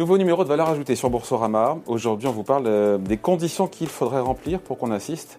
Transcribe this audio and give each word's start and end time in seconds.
Nouveau 0.00 0.16
numéro 0.16 0.44
de 0.44 0.48
valeur 0.48 0.70
ajoutée 0.70 0.96
sur 0.96 1.10
Boursorama. 1.10 1.76
Aujourd'hui, 1.86 2.26
on 2.26 2.32
vous 2.32 2.42
parle 2.42 2.66
euh, 2.66 2.96
des 2.96 3.18
conditions 3.18 3.66
qu'il 3.66 3.88
faudrait 3.88 4.20
remplir 4.20 4.58
pour 4.58 4.78
qu'on 4.78 4.92
assiste, 4.92 5.38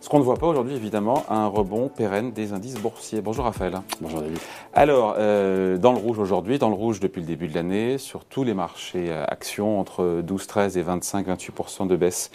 ce 0.00 0.08
qu'on 0.08 0.18
ne 0.18 0.24
voit 0.24 0.34
pas 0.34 0.48
aujourd'hui 0.48 0.74
évidemment, 0.74 1.22
à 1.28 1.36
un 1.36 1.46
rebond 1.46 1.88
pérenne 1.88 2.32
des 2.32 2.52
indices 2.52 2.74
boursiers. 2.74 3.20
Bonjour 3.20 3.44
Raphaël. 3.44 3.74
Bonjour 4.00 4.22
David. 4.22 4.38
Alors, 4.74 5.14
euh, 5.16 5.78
dans 5.78 5.92
le 5.92 5.98
rouge 5.98 6.18
aujourd'hui, 6.18 6.58
dans 6.58 6.70
le 6.70 6.74
rouge 6.74 6.98
depuis 6.98 7.20
le 7.20 7.26
début 7.28 7.46
de 7.46 7.54
l'année, 7.54 7.98
sur 7.98 8.24
tous 8.24 8.42
les 8.42 8.52
marchés 8.52 9.12
euh, 9.12 9.24
actions, 9.28 9.78
entre 9.78 10.22
12, 10.24 10.44
13 10.44 10.76
et 10.76 10.82
25, 10.82 11.28
28% 11.28 11.86
de 11.86 11.94
baisse, 11.94 12.32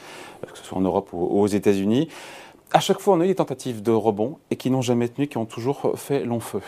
que 0.49 0.57
ce 0.57 0.63
soit 0.63 0.77
en 0.77 0.81
Europe 0.81 1.09
ou 1.11 1.41
aux 1.41 1.47
États-Unis. 1.47 2.07
À 2.71 2.79
chaque 2.79 3.01
fois, 3.01 3.15
on 3.15 3.19
a 3.19 3.25
eu 3.25 3.27
des 3.27 3.35
tentatives 3.35 3.81
de 3.81 3.91
rebond 3.91 4.37
et 4.49 4.55
qui 4.55 4.71
n'ont 4.71 4.81
jamais 4.81 5.09
tenu, 5.09 5.27
qui 5.27 5.37
ont 5.37 5.45
toujours 5.45 5.91
fait 5.95 6.23
long 6.23 6.39
feu. 6.39 6.61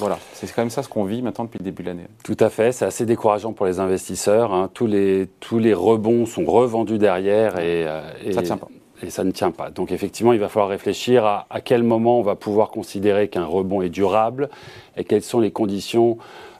Voilà, 0.00 0.18
c'est 0.32 0.50
quand 0.52 0.62
même 0.62 0.70
ça 0.70 0.82
ce 0.82 0.88
qu'on 0.88 1.04
vit 1.04 1.20
maintenant 1.20 1.44
depuis 1.44 1.58
le 1.58 1.64
début 1.64 1.82
de 1.82 1.88
l'année. 1.88 2.06
Tout 2.24 2.36
à 2.40 2.48
fait, 2.48 2.72
c'est 2.72 2.86
assez 2.86 3.04
décourageant 3.04 3.52
pour 3.52 3.66
les 3.66 3.80
investisseurs. 3.80 4.54
Hein. 4.54 4.70
Tous, 4.72 4.86
les, 4.86 5.28
tous 5.40 5.58
les 5.58 5.74
rebonds 5.74 6.24
sont 6.24 6.44
revendus 6.46 6.96
derrière 6.96 7.58
et, 7.58 7.86
euh, 7.86 8.00
ça 8.32 8.42
tient 8.42 8.56
pas. 8.56 8.68
Et 9.02 9.10
ça 9.10 9.24
ne 9.24 9.30
tient 9.30 9.50
pas. 9.50 9.70
Donc 9.70 9.92
effectivement, 9.92 10.32
il 10.32 10.40
va 10.40 10.48
falloir 10.48 10.70
réfléchir 10.70 11.26
à, 11.26 11.46
à 11.50 11.60
quel 11.60 11.82
moment 11.82 12.18
on 12.18 12.22
va 12.22 12.34
pouvoir 12.34 12.70
considérer 12.70 13.28
qu'un 13.28 13.44
rebond 13.44 13.82
est 13.82 13.90
durable 13.90 14.48
et 14.96 15.04
quelles 15.04 15.22
sont 15.22 15.40
les 15.40 15.50
conditions 15.50 16.18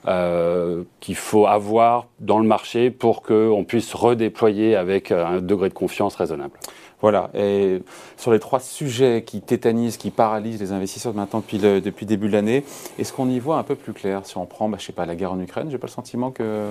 euh, 0.09 0.85
qu'il 1.01 1.17
faut 1.17 1.47
avoir 1.47 2.07
dans 2.21 2.39
le 2.39 2.47
marché 2.47 2.91
pour 2.91 3.23
qu'on 3.23 3.65
puisse 3.65 3.93
redéployer 3.93 4.75
avec 4.75 5.13
un 5.13 5.41
degré 5.43 5.69
de 5.69 5.75
confiance 5.75 6.15
raisonnable. 6.15 6.59
Voilà. 7.03 7.31
Et 7.35 7.83
sur 8.17 8.33
les 8.33 8.39
trois 8.39 8.61
sujets 8.61 9.23
qui 9.25 9.41
tétanisent, 9.41 9.97
qui 9.97 10.11
paralysent 10.11 10.61
les 10.61 10.73
investisseurs 10.73 11.15
maintenant 11.15 11.41
depuis 11.41 11.59
le, 11.59 11.81
depuis 11.81 12.07
début 12.07 12.29
de 12.29 12.33
l'année, 12.33 12.65
est-ce 12.99 13.13
qu'on 13.13 13.29
y 13.29 13.39
voit 13.39 13.57
un 13.57 13.63
peu 13.63 13.75
plus 13.75 13.93
clair? 13.93 14.21
Si 14.25 14.37
on 14.37 14.47
prend, 14.47 14.69
bah, 14.69 14.77
je 14.79 14.87
sais 14.87 14.93
pas, 14.93 15.07
la 15.07 15.15
guerre 15.15 15.33
en 15.33 15.41
Ukraine, 15.41 15.69
j'ai 15.71 15.79
pas 15.79 15.87
le 15.87 15.93
sentiment 15.93 16.31
que 16.31 16.67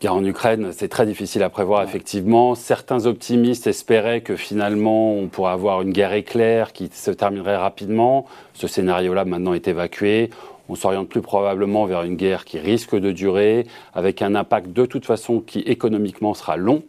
guerre 0.00 0.14
en 0.14 0.24
Ukraine, 0.24 0.70
c'est 0.72 0.88
très 0.88 1.06
difficile 1.06 1.42
à 1.42 1.48
prévoir, 1.48 1.82
effectivement. 1.82 2.54
Certains 2.54 3.06
optimistes 3.06 3.66
espéraient 3.66 4.20
que 4.20 4.36
finalement, 4.36 5.14
on 5.14 5.28
pourrait 5.28 5.52
avoir 5.52 5.80
une 5.82 5.92
guerre 5.92 6.12
éclair 6.12 6.72
qui 6.72 6.90
se 6.92 7.10
terminerait 7.10 7.56
rapidement. 7.56 8.26
Ce 8.52 8.66
scénario-là, 8.66 9.24
maintenant, 9.24 9.54
est 9.54 9.66
évacué. 9.66 10.30
On 10.68 10.74
s'oriente 10.74 11.08
plus 11.08 11.22
probablement 11.22 11.86
vers 11.86 12.02
une 12.02 12.16
guerre 12.16 12.44
qui 12.44 12.58
risque 12.58 12.94
de 12.94 13.12
durer, 13.12 13.66
avec 13.94 14.20
un 14.20 14.34
impact 14.34 14.72
de 14.72 14.86
toute 14.86 15.06
façon 15.06 15.40
qui 15.40 15.60
économiquement 15.60 16.34
sera 16.34 16.56
long 16.56 16.82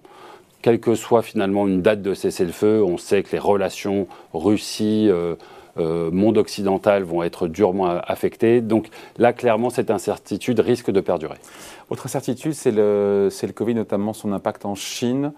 quelle 0.65 0.79
que 0.79 0.95
soit 0.95 1.21
finalement 1.21 1.67
une 1.67 1.83
date 1.83 2.01
de 2.01 2.15
cessez-le-feu, 2.15 2.83
on 2.83 2.97
sait 2.97 3.21
que 3.21 3.33
les 3.33 3.37
relations 3.37 4.07
Russie, 4.33 5.07
euh, 5.11 5.35
euh, 5.77 6.09
monde 6.09 6.39
occidental 6.39 7.03
vont 7.03 7.21
être 7.21 7.47
durement 7.47 7.85
affectées. 7.85 8.61
Donc 8.61 8.87
là, 9.19 9.31
clairement, 9.31 9.69
cette 9.69 9.91
incertitude 9.91 10.59
risque 10.59 10.89
de 10.89 11.01
perdurer. 11.01 11.37
Autre 11.91 12.07
incertitude, 12.07 12.53
c'est 12.53 12.71
le, 12.71 13.29
le 13.29 13.51
Covid, 13.51 13.75
notamment 13.75 14.13
son 14.13 14.33
impact 14.33 14.65
en 14.65 14.73
Chine, 14.73 15.33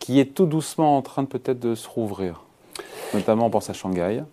qui 0.00 0.18
est 0.18 0.34
tout 0.34 0.46
doucement 0.46 0.96
en 0.96 1.02
train 1.02 1.22
de 1.22 1.28
peut-être 1.28 1.60
de 1.60 1.76
se 1.76 1.88
rouvrir. 1.88 2.42
Notamment, 3.14 3.46
on 3.46 3.50
pense 3.50 3.70
à 3.70 3.72
Shanghai. 3.72 4.24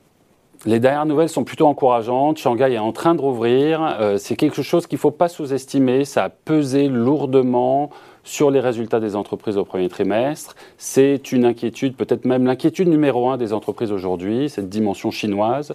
Les 0.66 0.80
dernières 0.80 1.06
nouvelles 1.06 1.30
sont 1.30 1.44
plutôt 1.44 1.68
encourageantes. 1.68 2.40
Shanghai 2.40 2.74
est 2.74 2.80
en 2.80 2.92
train 2.92 3.14
de 3.14 3.22
rouvrir. 3.22 3.98
Euh, 4.02 4.18
c'est 4.18 4.36
quelque 4.36 4.64
chose 4.64 4.88
qu'il 4.88 4.96
ne 4.96 5.02
faut 5.02 5.12
pas 5.12 5.28
sous-estimer. 5.28 6.06
Ça 6.06 6.24
a 6.24 6.30
pesé 6.30 6.88
lourdement 6.88 7.92
sur 8.28 8.52
les 8.52 8.60
résultats 8.60 9.00
des 9.00 9.16
entreprises 9.16 9.58
au 9.58 9.64
premier 9.64 9.88
trimestre. 9.88 10.56
C'est 10.78 11.32
une 11.32 11.46
inquiétude, 11.46 11.96
peut-être 11.96 12.26
même 12.26 12.46
l'inquiétude 12.46 12.90
numéro 12.90 13.30
un 13.30 13.38
des 13.38 13.54
entreprises 13.54 13.92
aujourd'hui, 13.92 14.50
cette 14.50 14.68
dimension 14.68 15.12
chinoise. 15.12 15.74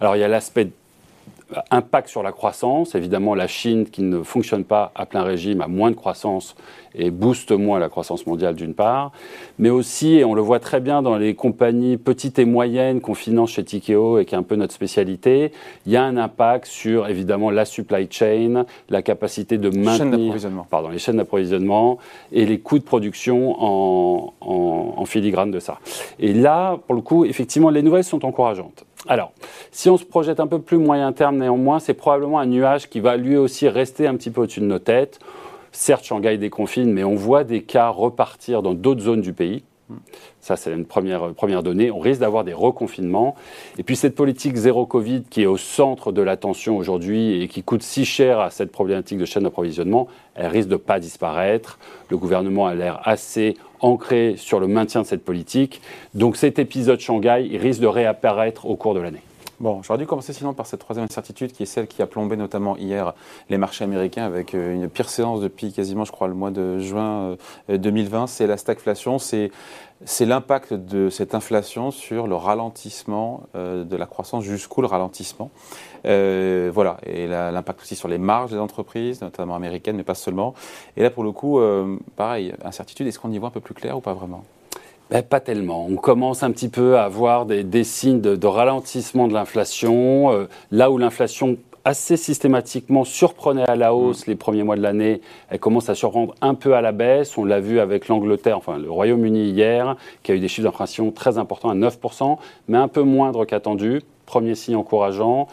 Alors 0.00 0.16
il 0.16 0.18
y 0.18 0.24
a 0.24 0.28
l'aspect 0.28 0.68
impact 1.70 2.08
sur 2.08 2.22
la 2.22 2.32
croissance. 2.32 2.94
Évidemment, 2.94 3.34
la 3.34 3.46
Chine 3.46 3.86
qui 3.86 4.02
ne 4.02 4.22
fonctionne 4.22 4.64
pas 4.64 4.92
à 4.94 5.06
plein 5.06 5.22
régime 5.22 5.60
a 5.60 5.68
moins 5.68 5.90
de 5.90 5.96
croissance 5.96 6.54
et 6.94 7.10
booste 7.10 7.52
moins 7.52 7.78
la 7.78 7.88
croissance 7.88 8.26
mondiale 8.26 8.54
d'une 8.54 8.74
part. 8.74 9.12
Mais 9.58 9.70
aussi, 9.70 10.14
et 10.14 10.24
on 10.24 10.34
le 10.34 10.42
voit 10.42 10.60
très 10.60 10.80
bien 10.80 11.02
dans 11.02 11.16
les 11.16 11.34
compagnies 11.34 11.96
petites 11.96 12.38
et 12.38 12.44
moyennes 12.44 13.00
qu'on 13.00 13.14
finance 13.14 13.52
chez 13.52 13.64
Tikeo 13.64 14.18
et 14.18 14.24
qui 14.24 14.34
est 14.34 14.38
un 14.38 14.42
peu 14.42 14.56
notre 14.56 14.74
spécialité, 14.74 15.52
il 15.86 15.92
y 15.92 15.96
a 15.96 16.04
un 16.04 16.16
impact 16.16 16.66
sur 16.66 17.08
évidemment 17.08 17.50
la 17.50 17.64
supply 17.64 18.08
chain, 18.10 18.66
la 18.90 19.02
capacité 19.02 19.58
de 19.58 19.70
maintenir 19.70 20.34
pardon, 20.70 20.90
les 20.90 20.98
chaînes 20.98 21.16
d'approvisionnement 21.16 21.98
et 22.30 22.44
les 22.44 22.58
coûts 22.58 22.78
de 22.78 22.84
production 22.84 23.56
en, 23.58 24.34
en, 24.40 24.94
en 24.96 25.04
filigrane 25.06 25.50
de 25.50 25.60
ça. 25.60 25.78
Et 26.18 26.34
là, 26.34 26.78
pour 26.86 26.94
le 26.94 27.00
coup, 27.00 27.24
effectivement, 27.24 27.70
les 27.70 27.82
nouvelles 27.82 28.04
sont 28.04 28.24
encourageantes. 28.24 28.84
Alors, 29.08 29.32
si 29.72 29.90
on 29.90 29.96
se 29.96 30.04
projette 30.04 30.38
un 30.38 30.46
peu 30.46 30.60
plus 30.60 30.78
moyen 30.78 31.12
terme 31.12 31.38
néanmoins, 31.38 31.80
c'est 31.80 31.94
probablement 31.94 32.38
un 32.38 32.46
nuage 32.46 32.88
qui 32.88 33.00
va 33.00 33.16
lui 33.16 33.36
aussi 33.36 33.68
rester 33.68 34.06
un 34.06 34.14
petit 34.16 34.30
peu 34.30 34.42
au-dessus 34.42 34.60
de 34.60 34.66
nos 34.66 34.78
têtes. 34.78 35.18
Certes, 35.72 36.04
Shanghai 36.04 36.36
déconfine, 36.38 36.92
mais 36.92 37.02
on 37.02 37.14
voit 37.14 37.44
des 37.44 37.62
cas 37.62 37.88
repartir 37.88 38.62
dans 38.62 38.74
d'autres 38.74 39.02
zones 39.02 39.22
du 39.22 39.32
pays. 39.32 39.64
Ça, 40.40 40.56
c'est 40.56 40.72
une 40.72 40.84
première, 40.84 41.32
première 41.34 41.62
donnée. 41.62 41.90
On 41.90 42.00
risque 42.00 42.20
d'avoir 42.20 42.44
des 42.44 42.52
reconfinements. 42.52 43.34
Et 43.78 43.82
puis 43.82 43.96
cette 43.96 44.14
politique 44.14 44.56
zéro 44.56 44.86
Covid 44.86 45.22
qui 45.28 45.42
est 45.42 45.46
au 45.46 45.56
centre 45.56 46.12
de 46.12 46.22
l'attention 46.22 46.76
aujourd'hui 46.76 47.42
et 47.42 47.48
qui 47.48 47.62
coûte 47.62 47.82
si 47.82 48.04
cher 48.04 48.40
à 48.40 48.50
cette 48.50 48.72
problématique 48.72 49.18
de 49.18 49.24
chaîne 49.24 49.44
d'approvisionnement, 49.44 50.08
elle 50.34 50.46
risque 50.46 50.68
de 50.68 50.74
ne 50.74 50.78
pas 50.78 50.98
disparaître. 50.98 51.78
Le 52.10 52.16
gouvernement 52.16 52.66
a 52.66 52.74
l'air 52.74 53.00
assez 53.04 53.56
ancré 53.80 54.34
sur 54.36 54.60
le 54.60 54.66
maintien 54.66 55.02
de 55.02 55.06
cette 55.06 55.24
politique. 55.24 55.80
Donc 56.14 56.36
cet 56.36 56.58
épisode 56.58 57.00
Shanghai 57.00 57.56
risque 57.58 57.80
de 57.80 57.86
réapparaître 57.86 58.66
au 58.66 58.76
cours 58.76 58.94
de 58.94 59.00
l'année. 59.00 59.22
Bon, 59.62 59.80
j'aurais 59.80 60.00
dû 60.00 60.08
commencer 60.08 60.32
sinon 60.32 60.54
par 60.54 60.66
cette 60.66 60.80
troisième 60.80 61.04
incertitude 61.04 61.52
qui 61.52 61.62
est 61.62 61.66
celle 61.66 61.86
qui 61.86 62.02
a 62.02 62.08
plombé 62.08 62.34
notamment 62.34 62.76
hier 62.76 63.14
les 63.48 63.58
marchés 63.58 63.84
américains 63.84 64.24
avec 64.24 64.56
euh, 64.56 64.74
une 64.74 64.88
pire 64.88 65.08
séance 65.08 65.40
depuis 65.40 65.72
quasiment, 65.72 66.04
je 66.04 66.10
crois, 66.10 66.26
le 66.26 66.34
mois 66.34 66.50
de 66.50 66.80
juin 66.80 67.36
2020. 67.68 68.22
Euh, 68.24 68.26
c'est 68.26 68.48
la 68.48 68.56
stagflation, 68.56 69.20
c'est 69.20 69.52
l'impact 70.18 70.74
de 70.74 71.10
cette 71.10 71.36
inflation 71.36 71.92
sur 71.92 72.26
le 72.26 72.34
ralentissement 72.34 73.44
euh, 73.54 73.84
de 73.84 73.96
la 73.96 74.06
croissance, 74.06 74.42
jusqu'où 74.42 74.80
le 74.80 74.88
ralentissement. 74.88 75.52
voilà, 76.02 76.96
et 77.06 77.28
l'impact 77.28 77.82
aussi 77.82 77.94
sur 77.94 78.08
les 78.08 78.18
marges 78.18 78.50
des 78.50 78.58
entreprises, 78.58 79.20
notamment 79.20 79.54
américaines, 79.54 79.94
mais 79.94 80.02
pas 80.02 80.16
seulement. 80.16 80.54
Et 80.96 81.04
là, 81.04 81.10
pour 81.10 81.22
le 81.22 81.30
coup, 81.30 81.60
pareil, 82.16 82.52
incertitude, 82.64 83.06
est-ce 83.06 83.20
qu'on 83.20 83.30
y 83.30 83.38
voit 83.38 83.50
un 83.50 83.52
peu 83.52 83.60
plus 83.60 83.74
clair 83.74 83.96
ou 83.96 84.00
pas 84.00 84.12
vraiment? 84.12 84.42
Ben, 85.12 85.22
pas 85.22 85.40
tellement. 85.40 85.84
On 85.90 85.96
commence 85.96 86.42
un 86.42 86.50
petit 86.52 86.70
peu 86.70 86.96
à 86.96 87.04
avoir 87.04 87.44
des, 87.44 87.84
signes 87.84 88.22
de, 88.22 88.46
ralentissement 88.46 89.28
de 89.28 89.34
l'inflation. 89.34 90.32
Euh, 90.32 90.48
là 90.70 90.90
où 90.90 90.96
l'inflation 90.96 91.58
assez 91.84 92.16
systématiquement 92.16 93.04
surprenait 93.04 93.68
à 93.68 93.76
la 93.76 93.94
hausse 93.94 94.26
mm. 94.26 94.30
les 94.30 94.36
premiers 94.36 94.62
mois 94.62 94.76
de 94.76 94.80
l'année, 94.80 95.20
elle 95.50 95.58
commence 95.58 95.90
à 95.90 95.94
surprendre 95.94 96.34
un 96.40 96.54
peu 96.54 96.74
à 96.74 96.80
la 96.80 96.92
baisse. 96.92 97.36
On 97.36 97.44
l'a 97.44 97.60
vu 97.60 97.78
avec 97.78 98.08
l'Angleterre, 98.08 98.56
enfin 98.56 98.78
le 98.78 98.90
Royaume-Uni 98.90 99.50
hier, 99.50 99.96
qui 100.22 100.32
a 100.32 100.34
eu 100.34 100.40
des 100.40 100.48
chiffres 100.48 100.66
d'inflation 100.66 101.10
très 101.10 101.36
importants 101.36 101.68
à 101.68 101.74
9%, 101.74 102.38
mais 102.68 102.78
un 102.78 102.88
peu 102.88 103.02
moindre 103.02 103.44
qu'attendu. 103.44 104.00
Premier 104.24 104.54
signe 104.54 104.76
encourageant. 104.76 105.46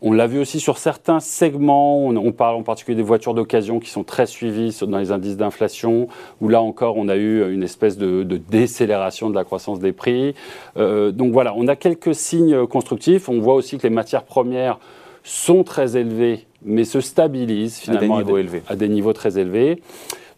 On 0.00 0.12
l'a 0.12 0.26
vu 0.26 0.38
aussi 0.38 0.60
sur 0.60 0.78
certains 0.78 1.20
segments. 1.20 2.06
On, 2.06 2.32
parle 2.32 2.56
en 2.56 2.62
particulier 2.62 2.96
des 2.96 3.02
voitures 3.02 3.34
d'occasion 3.34 3.80
qui 3.80 3.90
sont 3.90 4.04
très 4.04 4.26
suivies 4.26 4.76
dans 4.86 4.98
les 4.98 5.10
indices 5.10 5.36
d'inflation, 5.36 6.08
où 6.40 6.48
là 6.48 6.62
encore, 6.62 6.96
on 6.96 7.08
a 7.08 7.16
eu 7.16 7.52
une 7.52 7.62
espèce 7.62 7.98
de, 7.98 8.22
décélération 8.22 9.30
de 9.30 9.34
la 9.34 9.44
croissance 9.44 9.80
des 9.80 9.92
prix. 9.92 10.34
Euh, 10.76 11.10
donc 11.10 11.32
voilà, 11.32 11.54
on 11.56 11.66
a 11.68 11.76
quelques 11.76 12.14
signes 12.14 12.66
constructifs. 12.66 13.28
On 13.28 13.40
voit 13.40 13.54
aussi 13.54 13.78
que 13.78 13.82
les 13.82 13.94
matières 13.94 14.24
premières 14.24 14.78
sont 15.24 15.64
très 15.64 15.96
élevées, 15.96 16.46
mais 16.64 16.84
se 16.84 17.00
stabilisent 17.00 17.78
finalement 17.78 18.22
à 18.68 18.76
des 18.76 18.88
niveaux 18.88 19.12
très 19.12 19.38
élevés. 19.38 19.82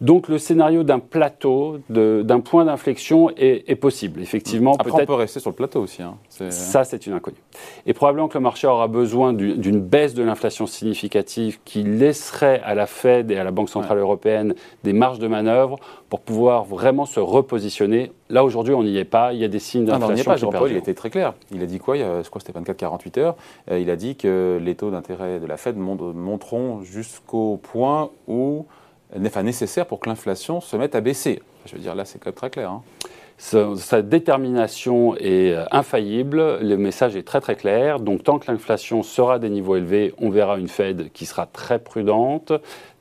Donc 0.00 0.28
le 0.28 0.38
scénario 0.38 0.82
d'un 0.82 0.98
plateau, 0.98 1.78
d'un 1.90 2.40
point 2.40 2.64
d'inflexion 2.64 3.30
est, 3.36 3.74
possible, 3.76 4.22
effectivement. 4.22 4.74
Après, 4.78 5.02
on 5.02 5.06
peut 5.06 5.14
rester 5.14 5.40
sur 5.40 5.50
le 5.50 5.56
plateau 5.56 5.82
aussi. 5.82 6.02
Hein. 6.02 6.16
Ça, 6.28 6.84
c'est 6.84 7.06
une 7.06 7.12
inconnue. 7.12 7.36
Et 7.84 7.92
probablement 7.92 8.28
que 8.28 8.38
le 8.38 8.42
marché 8.42 8.66
aura 8.66 8.88
besoin 8.88 9.34
d'une 9.34 9.80
baisse 9.80 10.14
de 10.14 10.22
l'inflation 10.22 10.66
significative 10.66 11.60
qui 11.64 11.82
laisserait 11.82 12.60
à 12.64 12.74
la 12.74 12.86
Fed 12.86 13.30
et 13.30 13.36
à 13.36 13.44
la 13.44 13.50
Banque 13.50 13.68
Centrale 13.68 13.98
Européenne 13.98 14.54
des 14.84 14.94
marges 14.94 15.18
de 15.18 15.28
manœuvre 15.28 15.78
pour 16.08 16.20
pouvoir 16.20 16.64
vraiment 16.64 17.04
se 17.04 17.20
repositionner. 17.20 18.10
Là, 18.30 18.42
aujourd'hui, 18.42 18.72
on 18.72 18.82
n'y 18.82 18.96
est 18.96 19.04
pas. 19.04 19.34
Il 19.34 19.38
y 19.38 19.44
a 19.44 19.48
des 19.48 19.58
signes 19.58 19.84
d'inflation. 19.84 20.06
Non, 20.06 20.12
on 20.12 20.14
n'y 20.14 20.20
est 20.20 20.24
pas. 20.24 20.36
Jean-Paul, 20.36 20.70
il 20.70 20.76
était 20.76 20.94
très 20.94 21.10
clair. 21.10 21.34
Il 21.52 21.62
a 21.62 21.66
dit 21.66 21.78
quoi 21.78 21.96
Je 21.96 22.28
crois 22.28 22.40
que 22.40 22.46
c'était 22.46 22.58
24-48 22.58 23.20
heures. 23.20 23.36
Euh, 23.70 23.78
il 23.78 23.90
a 23.90 23.96
dit 23.96 24.16
que 24.16 24.58
les 24.62 24.74
taux 24.74 24.90
d'intérêt 24.90 25.40
de 25.40 25.46
la 25.46 25.58
Fed 25.58 25.76
monteront 25.76 26.82
jusqu'au 26.82 27.58
point 27.62 28.10
où 28.26 28.66
enfin, 29.18 29.42
nécessaire 29.42 29.86
pour 29.86 30.00
que 30.00 30.08
l'inflation 30.08 30.60
se 30.60 30.76
mette 30.76 30.94
à 30.94 31.00
baisser. 31.00 31.42
Je 31.66 31.76
veux 31.76 31.80
dire, 31.80 31.94
là, 31.94 32.04
c'est 32.04 32.18
quand 32.18 32.30
même 32.30 32.34
très 32.34 32.50
clair. 32.50 32.70
Hein. 32.70 32.82
Sa, 33.40 34.02
détermination 34.02 35.16
est 35.16 35.52
euh, 35.52 35.64
infaillible, 35.70 36.58
le 36.60 36.76
message 36.76 37.16
est 37.16 37.22
très 37.22 37.40
très 37.40 37.56
clair. 37.56 37.98
Donc 37.98 38.22
tant 38.22 38.38
que 38.38 38.50
l'inflation 38.50 39.02
sera 39.02 39.34
à 39.34 39.38
des 39.38 39.48
niveaux 39.48 39.76
élevés, 39.76 40.14
on 40.18 40.28
verra 40.28 40.58
une 40.58 40.68
Fed 40.68 41.10
qui 41.14 41.24
sera 41.24 41.46
très 41.46 41.78
prudente, 41.78 42.52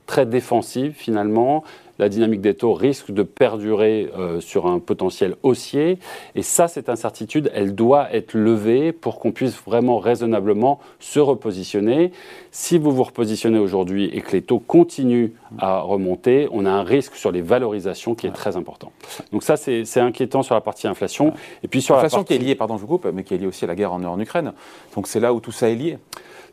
très 0.06 0.24
défensive 0.24 0.94
finalement 0.96 1.62
la 2.00 2.08
dynamique 2.08 2.40
des 2.40 2.54
taux 2.54 2.72
risque 2.72 3.10
de 3.10 3.22
perdurer 3.22 4.10
euh, 4.18 4.40
sur 4.40 4.66
un 4.66 4.78
potentiel 4.78 5.36
haussier. 5.42 5.98
Et 6.34 6.40
ça, 6.40 6.66
cette 6.66 6.88
incertitude, 6.88 7.52
elle 7.54 7.74
doit 7.74 8.12
être 8.14 8.32
levée 8.32 8.92
pour 8.92 9.20
qu'on 9.20 9.32
puisse 9.32 9.54
vraiment 9.66 9.98
raisonnablement 9.98 10.80
se 10.98 11.20
repositionner. 11.20 12.10
Si 12.52 12.78
vous 12.78 12.90
vous 12.90 13.02
repositionnez 13.02 13.58
aujourd'hui 13.58 14.06
et 14.14 14.22
que 14.22 14.32
les 14.32 14.40
taux 14.40 14.60
continuent 14.60 15.32
à 15.58 15.80
remonter, 15.80 16.48
on 16.52 16.64
a 16.64 16.70
un 16.70 16.84
risque 16.84 17.16
sur 17.16 17.32
les 17.32 17.42
valorisations 17.42 18.14
qui 18.14 18.26
est 18.26 18.32
très 18.32 18.56
important. 18.56 18.92
Donc 19.30 19.42
ça, 19.42 19.58
c'est 19.58 20.00
inquiétant 20.00 20.42
sur 20.42 20.54
la 20.54 20.62
partie 20.62 20.88
inflation. 20.88 21.34
Et 21.62 21.68
puis 21.68 21.82
sur 21.82 21.94
l'inflation 21.96 22.24
qui 22.24 22.32
est 22.32 22.38
liée, 22.38 22.54
pardon, 22.54 22.78
je 22.78 22.80
vous 22.80 22.86
coupe, 22.86 23.08
mais 23.12 23.24
qui 23.24 23.34
est 23.34 23.38
liée 23.38 23.46
aussi 23.46 23.64
à 23.66 23.68
la 23.68 23.74
guerre 23.74 23.92
en, 23.92 24.02
en 24.02 24.18
Ukraine. 24.18 24.52
Donc 24.94 25.06
c'est 25.06 25.20
là 25.20 25.34
où 25.34 25.40
tout 25.40 25.52
ça 25.52 25.68
est 25.68 25.74
lié. 25.74 25.98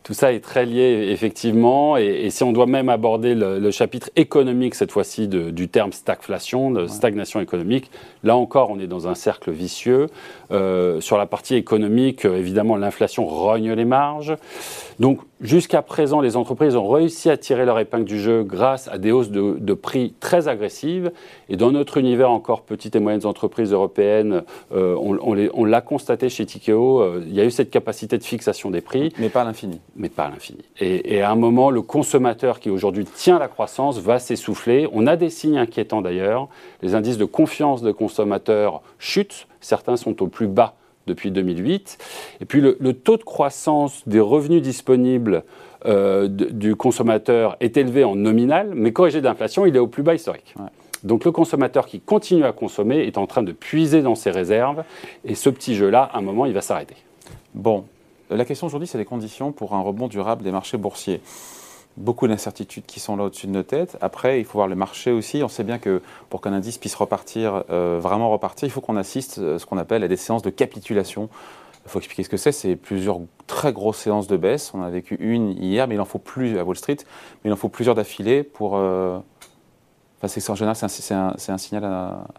Tout 0.07 0.13
ça 0.13 0.31
est 0.31 0.39
très 0.39 0.65
lié, 0.65 1.09
effectivement. 1.11 1.97
Et, 1.97 2.29
si 2.29 2.41
on 2.45 2.53
doit 2.53 2.65
même 2.65 2.87
aborder 2.87 3.35
le, 3.35 3.71
chapitre 3.71 4.09
économique, 4.15 4.73
cette 4.73 4.93
fois-ci, 4.93 5.27
du 5.27 5.67
terme 5.67 5.91
stagflation, 5.91 6.71
de 6.71 6.87
stagnation 6.87 7.41
économique, 7.41 7.91
là 8.23 8.37
encore, 8.37 8.69
on 8.69 8.79
est 8.79 8.87
dans 8.87 9.09
un 9.09 9.15
cercle 9.15 9.51
vicieux. 9.51 10.05
Euh, 10.51 11.01
sur 11.01 11.17
la 11.17 11.25
partie 11.25 11.55
économique, 11.55 12.23
euh, 12.23 12.37
évidemment, 12.37 12.77
l'inflation 12.77 13.25
rogne 13.25 13.73
les 13.73 13.83
marges. 13.83 14.33
Donc, 14.99 15.19
jusqu'à 15.41 15.83
présent, 15.83 16.21
les 16.21 16.35
entreprises 16.37 16.75
ont 16.75 16.87
réussi 16.87 17.29
à 17.29 17.37
tirer 17.37 17.65
leur 17.65 17.77
épingle 17.77 18.05
du 18.05 18.19
jeu 18.19 18.43
grâce 18.43 18.87
à 18.87 18.97
des 18.97 19.11
hausses 19.11 19.29
de, 19.29 19.73
prix 19.73 20.15
très 20.19 20.47
agressives. 20.47 21.11
Et 21.49 21.55
dans 21.55 21.71
notre 21.71 21.97
univers, 21.97 22.31
encore 22.31 22.61
petites 22.61 22.95
et 22.95 22.99
moyennes 22.99 23.25
entreprises 23.25 23.71
européennes, 23.71 24.43
euh, 24.73 24.95
on, 24.97 25.65
l'a 25.65 25.81
constaté 25.81 26.29
chez 26.29 26.45
Tikeo, 26.45 27.01
euh, 27.01 27.23
il 27.27 27.33
y 27.33 27.39
a 27.39 27.45
eu 27.45 27.51
cette 27.51 27.69
capacité 27.69 28.17
de 28.17 28.23
fixation 28.23 28.71
des 28.71 28.81
prix. 28.81 29.13
Mais 29.19 29.29
pas 29.29 29.41
à 29.41 29.45
l'infini. 29.45 29.79
Mais 29.95 30.09
pas 30.09 30.25
à 30.25 30.29
l'infini. 30.31 30.63
Et, 30.79 31.15
et, 31.15 31.21
à 31.21 31.31
un 31.31 31.35
moment, 31.35 31.69
le 31.69 31.83
consommateur 31.83 32.59
qui 32.59 32.71
aujourd'hui 32.71 33.05
tient 33.05 33.37
la 33.37 33.47
croissance 33.47 33.99
va 33.99 34.17
s'essouffler. 34.17 34.87
On 34.93 35.05
a 35.05 35.15
des 35.15 35.29
signes 35.29 35.57
inquiétants 35.57 36.01
d'ailleurs. 36.01 36.47
Les 36.81 36.95
indices 36.95 37.17
de 37.17 37.25
confiance 37.25 37.83
de 37.83 37.91
consommateurs 37.91 38.81
chutent. 38.97 39.47
Certains 39.61 39.97
sont 39.97 40.23
au 40.23 40.27
plus 40.27 40.47
bas 40.47 40.75
depuis 41.07 41.31
2008. 41.31 41.97
Et 42.41 42.45
puis 42.45 42.61
le, 42.61 42.93
taux 42.93 43.17
de 43.17 43.23
croissance 43.23 44.07
des 44.07 44.19
revenus 44.19 44.61
disponibles 44.61 45.43
euh, 45.85 46.27
du 46.27 46.75
consommateur 46.75 47.57
est 47.59 47.77
élevé 47.77 48.03
en 48.03 48.15
nominal, 48.15 48.71
mais 48.75 48.91
corrigé 48.91 49.21
d'inflation, 49.21 49.65
il 49.65 49.75
est 49.75 49.79
au 49.79 49.87
plus 49.87 50.03
bas 50.03 50.13
historique. 50.13 50.53
Donc 51.03 51.25
le 51.25 51.31
consommateur 51.31 51.85
qui 51.85 51.99
continue 51.99 52.43
à 52.43 52.51
consommer 52.51 53.05
est 53.05 53.17
en 53.17 53.27
train 53.27 53.43
de 53.43 53.51
puiser 53.51 54.01
dans 54.01 54.15
ses 54.15 54.31
réserves, 54.31 54.83
et 55.25 55.35
ce 55.35 55.49
petit 55.49 55.75
jeu-là, 55.75 56.09
à 56.13 56.17
un 56.17 56.21
moment, 56.21 56.45
il 56.45 56.53
va 56.53 56.61
s'arrêter. 56.61 56.95
Bon, 57.53 57.85
la 58.29 58.45
question 58.45 58.67
aujourd'hui, 58.67 58.87
c'est 58.87 58.97
les 58.97 59.05
conditions 59.05 59.51
pour 59.51 59.73
un 59.73 59.81
rebond 59.81 60.07
durable 60.07 60.43
des 60.43 60.51
marchés 60.51 60.77
boursiers 60.77 61.21
beaucoup 61.97 62.27
d'incertitudes 62.27 62.85
qui 62.85 62.99
sont 62.99 63.17
là 63.17 63.25
au-dessus 63.25 63.47
de 63.47 63.51
nos 63.51 63.63
têtes. 63.63 63.97
Après, 64.01 64.39
il 64.39 64.45
faut 64.45 64.57
voir 64.57 64.67
le 64.67 64.75
marché 64.75 65.11
aussi. 65.11 65.43
On 65.43 65.47
sait 65.47 65.63
bien 65.63 65.79
que 65.79 66.01
pour 66.29 66.41
qu'un 66.41 66.53
indice 66.53 66.77
puisse 66.77 66.95
repartir, 66.95 67.63
euh, 67.69 67.99
vraiment 68.01 68.29
repartir, 68.29 68.67
il 68.67 68.71
faut 68.71 68.81
qu'on 68.81 68.95
assiste 68.95 69.39
à 69.39 69.59
ce 69.59 69.65
qu'on 69.65 69.77
appelle 69.77 70.03
à 70.03 70.07
des 70.07 70.17
séances 70.17 70.43
de 70.43 70.49
capitulation. 70.49 71.29
Il 71.85 71.89
faut 71.89 71.99
expliquer 71.99 72.23
ce 72.23 72.29
que 72.29 72.37
c'est. 72.37 72.51
C'est 72.51 72.75
plusieurs 72.75 73.19
très 73.47 73.73
grosses 73.73 73.97
séances 73.97 74.27
de 74.27 74.37
baisse. 74.37 74.71
On 74.73 74.81
a 74.81 74.89
vécu 74.89 75.15
une 75.19 75.51
hier, 75.51 75.87
mais 75.87 75.95
il 75.95 76.01
en 76.01 76.05
faut 76.05 76.19
plus 76.19 76.59
à 76.59 76.63
Wall 76.63 76.75
Street. 76.75 76.97
Mais 77.43 77.49
il 77.49 77.53
en 77.53 77.57
faut 77.57 77.69
plusieurs 77.69 77.95
d'affilée 77.95 78.43
pour, 78.43 78.75
euh, 78.75 79.19
c'est 80.25 80.49
en 80.49 80.55
général, 80.55 80.75
c'est 80.75 81.13
un, 81.13 81.57
signal 81.57 81.83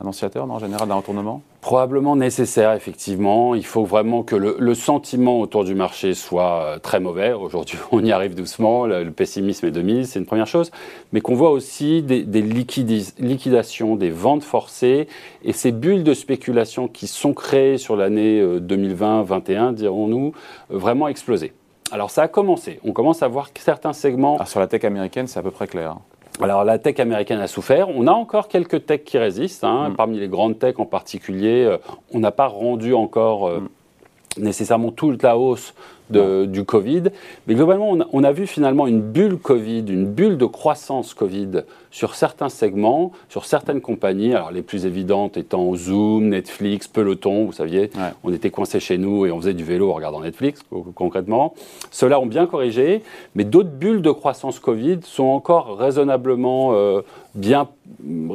annonciateur, 0.01 0.49
non, 0.49 0.55
en 0.55 0.59
général, 0.59 0.89
d'un 0.89 0.97
retournement? 0.97 1.43
Probablement 1.61 2.17
nécessaire, 2.17 2.73
effectivement. 2.73 3.55
Il 3.55 3.65
faut 3.65 3.85
vraiment 3.85 4.25
que 4.25 4.35
le, 4.35 4.75
sentiment 4.75 5.39
autour 5.39 5.63
du 5.63 5.77
marché 5.77 6.15
soit 6.15 6.63
euh, 6.63 6.79
très 6.79 6.99
mauvais. 6.99 7.33
Aujourd'hui, 7.33 7.79
on 7.93 8.05
y 8.05 8.11
arrive 8.11 8.35
doucement, 8.35 8.87
le, 8.87 9.11
pessimisme 9.13 9.67
est 9.67 9.71
de 9.71 9.83
mise, 9.83 10.11
c'est 10.11 10.19
une 10.19 10.27
première 10.27 10.49
chose. 10.49 10.73
Mais 11.13 11.21
qu'on 11.21 11.37
voit 11.37 11.51
aussi 11.51 12.03
des, 12.03 12.25
liquidations, 12.43 13.95
des 13.95 14.11
ventes 14.11 14.43
forcées 14.43 15.07
et 15.45 15.53
ces 15.53 15.71
bulles 15.71 16.03
de 16.03 16.15
spéculation 16.15 16.89
qui 16.89 17.07
sont 17.07 17.33
créées 17.33 17.79
sur 17.79 17.95
l'année 17.95 18.43
2020-2021, 18.43 19.51
euh, 19.51 19.73
dirons-nous, 19.73 20.33
euh, 20.73 20.79
vraiment 20.79 21.07
exploser. 21.07 21.53
Alors 21.93 22.11
ça 22.11 22.23
a 22.23 22.29
commencé. 22.29 22.81
On 22.85 22.93
commence 22.93 23.23
à 23.23 23.29
voir 23.29 23.51
certains 23.57 23.93
segments. 23.93 24.35
Alors, 24.35 24.49
sur 24.49 24.61
la 24.61 24.67
tech 24.67 24.85
américaine, 24.85 25.29
c'est 25.29 25.39
à 25.39 25.43
peu 25.43 25.53
près 25.53 25.69
clair. 25.69 25.97
Alors 26.41 26.65
la 26.65 26.79
tech 26.79 27.01
américaine 27.01 27.41
a 27.41 27.49
souffert. 27.49 27.89
On 27.89 28.07
a 28.07 28.13
encore 28.13 28.49
quelques 28.49 28.87
techs 28.87 29.05
qui 29.05 29.19
résistent. 29.19 29.65
Hein. 29.65 29.91
Mm. 29.91 29.97
Parmi 29.97 30.19
les 30.19 30.29
grandes 30.29 30.59
techs 30.59 30.79
en 30.79 30.87
particulier, 30.87 31.65
euh, 31.65 31.79
on 32.13 32.21
n'a 32.21 32.31
pas 32.31 32.47
rendu 32.47 32.95
encore 32.95 33.49
euh, 33.49 33.61
mm. 33.61 34.43
nécessairement 34.43 34.93
toute 34.93 35.23
la 35.23 35.37
hausse 35.37 35.75
du 36.11 36.65
Covid. 36.65 37.05
Mais 37.47 37.55
globalement, 37.55 37.97
on 38.13 38.25
a, 38.25 38.33
vu 38.33 38.47
finalement 38.47 38.87
une 38.87 39.01
bulle 39.01 39.39
Covid, 39.39 39.85
une 39.89 40.07
bulle 40.07 40.37
de 40.37 40.47
croissance 40.47 41.15
Covid 41.15 41.63
sur 41.91 42.15
certains 42.15 42.49
segments, 42.49 43.13
sur 43.29 43.45
certaines 43.45 43.81
compagnies. 43.81 44.35
Alors 44.35 44.51
les 44.51 44.63
plus 44.63 44.87
évidentes 44.87 45.37
étant 45.37 45.75
Zoom, 45.75 46.29
Netflix, 46.29 46.89
Peloton, 46.89 47.45
vous 47.47 47.53
saviez, 47.53 47.91
on 48.25 48.33
était 48.33 48.51
coincés 48.51 48.81
chez 48.81 48.99
nous 48.99 49.27
et 49.27 49.31
on 49.31 49.39
faisait 49.39 49.55
du 49.55 49.65
vélo 49.65 49.91
en 49.91 49.95
regardant 49.95 50.21
Netflix 50.21 50.63
concrètement. 50.95 51.55
Ceux-là 51.91 52.21
ont 52.21 52.27
bien 52.27 52.47
corrigé, 52.47 53.03
mais 53.35 53.45
d'autres 53.45 53.71
bulles 53.71 54.03
de 54.03 54.11
croissance 54.11 54.59
Covid 54.59 54.99
sont 55.03 55.25
encore 55.25 55.79
raisonnablement 55.79 56.73
euh, 56.75 57.01
bien 57.35 57.69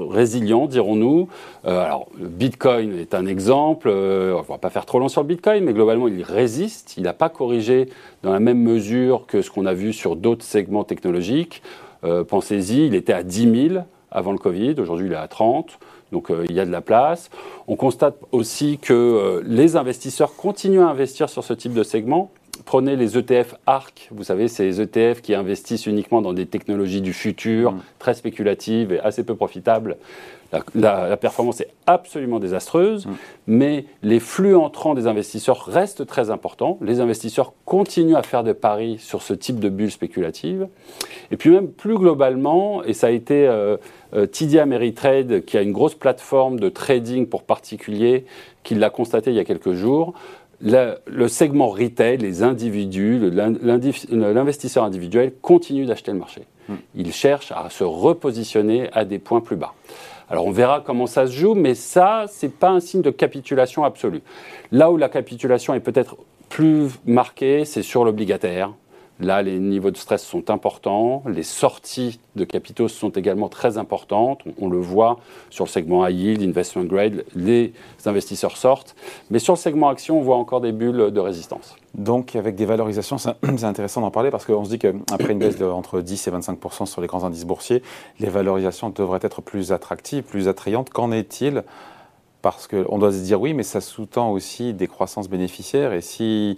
résilient, 0.10 0.68
dirons-nous. 0.68 1.28
Euh, 1.66 1.84
alors, 1.84 2.08
Bitcoin 2.18 2.98
est 2.98 3.14
un 3.14 3.26
exemple. 3.26 3.90
Euh, 3.90 4.34
on 4.34 4.42
ne 4.42 4.46
va 4.46 4.58
pas 4.58 4.70
faire 4.70 4.86
trop 4.86 5.00
long 5.00 5.10
sur 5.10 5.24
Bitcoin, 5.24 5.64
mais 5.64 5.74
globalement, 5.74 6.08
il 6.08 6.24
résiste. 6.24 6.96
Il 6.98 7.04
n'a 7.04 7.14
pas 7.14 7.30
corrigé 7.30 7.90
dans 8.24 8.32
la 8.32 8.40
même 8.40 8.60
mesure 8.60 9.26
que 9.28 9.42
ce 9.42 9.50
qu'on 9.50 9.66
a 9.66 9.74
vu 9.74 9.94
sur 9.94 10.16
d'autres 10.16 10.46
segments 10.46 10.84
technologiques. 10.84 11.62
Euh, 12.04 12.24
pensez-y, 12.24 12.88
il 12.88 12.96
était 12.96 13.14
à 13.14 13.24
10 13.24 13.70
000 13.70 13.84
avant 14.12 14.32
le 14.32 14.38
Covid. 14.38 14.76
Aujourd'hui, 14.80 15.08
il 15.08 15.14
est 15.14 15.18
à 15.18 15.28
30. 15.28 15.80
Donc, 16.12 16.32
il 16.48 16.54
y 16.54 16.60
a 16.60 16.66
de 16.66 16.72
la 16.72 16.82
place. 16.82 17.32
On 17.68 17.76
constate 17.76 18.16
aussi 18.32 18.78
que 18.78 19.42
les 19.48 19.76
investisseurs 19.78 20.36
continuent 20.36 20.84
à 20.84 20.90
investir 20.90 21.28
sur 21.28 21.44
ce 21.44 21.54
type 21.54 21.74
de 21.74 21.82
segment 21.82 22.30
prenez 22.66 22.96
les 22.96 23.18
ETF 23.18 23.56
ARC, 23.66 24.10
vous 24.12 24.24
savez, 24.24 24.48
ces 24.48 24.82
ETF 24.82 25.22
qui 25.22 25.34
investissent 25.34 25.86
uniquement 25.86 26.22
dans 26.22 26.34
des 26.34 26.46
technologies 26.46 27.02
du 27.02 27.14
futur, 27.14 27.74
mm. 27.74 27.82
très 28.00 28.14
spéculatives 28.14 28.94
et 28.94 29.00
assez 29.00 29.24
peu 29.24 29.36
profitables. 29.36 29.98
La, 30.76 31.18
performance 31.18 31.62
est 31.62 31.70
absolument 31.88 32.40
désastreuse, 32.40 33.08
mm. 33.08 33.12
mais 33.48 33.86
les 34.04 34.20
flux 34.20 34.56
entrants 34.56 34.94
des 34.94 35.08
investisseurs 35.08 35.66
restent 35.66 36.06
très 36.06 36.30
importants. 36.30 36.78
Les 36.82 37.00
investisseurs 37.00 37.54
continuent 37.66 38.16
à 38.16 38.24
faire 38.24 38.44
des 38.44 38.54
paris 38.54 38.98
sur 39.00 39.24
ce 39.24 39.34
type 39.34 39.60
de 39.60 39.70
bulle 39.70 39.92
spéculative. 39.92 40.68
Et 41.32 41.38
puis 41.38 41.50
même 41.50 41.70
plus 41.70 41.96
globalement, 41.96 42.84
et 42.84 42.94
ça 42.94 43.08
a 43.08 43.10
été 43.10 43.48
euh, 43.48 43.78
euh, 44.14 44.28
TD 44.28 44.60
Ameritrade, 44.60 45.44
qui 45.46 45.58
a 45.58 45.64
une 45.64 45.72
grosse 45.72 45.96
plateforme 45.96 46.60
de 46.60 46.70
trading 46.70 47.26
pour 47.26 47.44
particuliers, 47.44 48.26
qui 48.64 48.76
l'a 48.76 48.92
constaté 48.92 49.32
il 49.32 49.36
y 49.36 49.40
a 49.40 49.46
quelques 49.46 49.74
jours, 49.74 50.14
le, 50.64 51.28
segment 51.28 51.70
retail, 51.70 52.18
les 52.18 52.44
individus, 52.44 53.20
l'investisseur 53.32 54.84
individuel 54.84 55.34
continue 55.42 55.86
d'acheter 55.86 56.12
le 56.12 56.20
marché. 56.20 56.44
Hmm. 56.70 56.76
Il 56.96 57.12
cherche 57.12 57.52
à 57.52 57.70
se 57.70 57.84
repositionner 57.84 58.90
à 58.94 59.04
des 59.06 59.20
points 59.20 59.42
plus 59.42 59.58
bas. 59.58 59.74
Alors 60.30 60.48
on 60.48 60.52
verra 60.52 60.82
comment 60.86 61.06
ça 61.06 61.28
se 61.28 61.34
joue, 61.34 61.54
mais 61.54 61.76
ça, 61.76 62.26
ce 62.32 62.46
n'est 62.46 62.52
pas 62.52 62.70
un 62.70 62.80
signe 62.80 63.02
de 63.02 63.10
capitulation 63.10 63.84
absolue. 63.84 64.22
Là 64.72 64.90
où 64.90 64.98
la 64.98 65.10
capitulation 65.10 65.74
est 65.74 65.82
peut-être 65.82 66.16
plus 66.50 66.92
marquée, 67.06 67.66
c'est 67.66 67.82
sur 67.82 68.06
l'obligataire. 68.06 68.74
Là, 69.24 69.42
les 69.42 69.58
niveaux 69.58 69.90
de 69.90 69.96
stress 69.96 70.22
sont 70.22 70.50
importants. 70.50 71.24
Les 71.26 71.44
sorties 71.44 72.20
de 72.36 72.44
capitaux 72.44 72.90
sont 72.90 73.10
également 73.10 73.48
très 73.48 73.78
importantes. 73.78 74.42
On, 74.60 74.68
le 74.68 74.80
voit 74.80 75.18
sur 75.50 75.64
le 75.64 75.70
segment 75.70 76.06
high 76.06 76.20
yield, 76.20 76.42
investment 76.42 76.84
grade, 76.84 77.24
les 77.34 77.74
investisseurs 78.06 78.58
sortent. 78.58 78.96
Mais 79.32 79.40
sur 79.40 79.54
le 79.54 79.58
segment 79.58 79.88
action, 79.88 80.20
on 80.20 80.22
voit 80.22 80.36
encore 80.36 80.60
des 80.60 80.74
bulles 80.74 81.12
de 81.12 81.20
résistance. 81.22 81.76
Donc, 81.94 82.36
avec 82.36 82.56
des 82.56 82.66
valorisations, 82.66 83.18
c'est 83.18 83.64
intéressant 83.64 84.02
d'en 84.02 84.12
parler 84.12 84.30
parce 84.30 84.46
qu'on 84.46 84.66
se 84.66 84.70
dit 84.70 84.80
qu'après 84.80 85.32
une 85.32 85.40
baisse 85.40 85.58
de 85.58 85.66
entre 85.66 86.02
10 86.02 86.28
et 86.28 86.32
25% 86.32 86.86
sur 86.86 87.00
les 87.00 87.08
grands 87.08 87.24
indices 87.24 87.46
boursiers, 87.46 87.82
les 88.20 88.30
valorisations 88.30 88.90
devraient 88.90 89.20
être 89.22 89.42
plus 89.42 89.72
attractives, 89.72 90.24
plus 90.24 90.50
attrayantes. 90.50 90.90
Qu'en 90.90 91.14
est-il? 91.14 91.64
Parce 92.42 92.68
qu'on 92.68 92.98
doit 92.98 93.14
se 93.14 93.20
dire 93.20 93.40
oui, 93.40 93.54
mais 93.54 93.64
ça 93.64 93.80
sous-tend 93.80 94.32
aussi 94.32 94.74
des 94.74 94.88
croissances 94.88 95.30
bénéficiaires. 95.30 95.94
Et 95.94 96.02
si 96.02 96.58